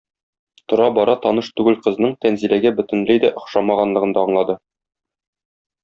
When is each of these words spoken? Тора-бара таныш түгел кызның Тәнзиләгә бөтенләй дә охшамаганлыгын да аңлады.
Тора-бара 0.71 1.15
таныш 1.25 1.49
түгел 1.61 1.77
кызның 1.89 2.15
Тәнзиләгә 2.27 2.73
бөтенләй 2.81 3.23
дә 3.27 3.31
охшамаганлыгын 3.43 4.17
да 4.19 4.27
аңлады. 4.31 4.61